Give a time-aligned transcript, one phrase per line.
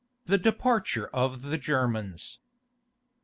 [0.25, 2.39] THE DEPARTURE OF THE GERMANS.